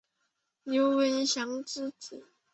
[0.63, 2.31] 刘文翔之子。